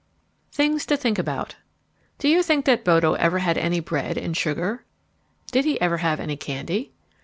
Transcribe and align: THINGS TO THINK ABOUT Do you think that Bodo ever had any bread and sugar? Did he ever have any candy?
THINGS 0.51 0.87
TO 0.87 0.97
THINK 0.97 1.19
ABOUT 1.19 1.55
Do 2.17 2.27
you 2.27 2.41
think 2.41 2.65
that 2.65 2.83
Bodo 2.83 3.13
ever 3.13 3.37
had 3.37 3.55
any 3.55 3.79
bread 3.79 4.17
and 4.17 4.35
sugar? 4.35 4.83
Did 5.51 5.63
he 5.63 5.79
ever 5.79 5.97
have 5.97 6.19
any 6.19 6.37
candy? 6.37 6.91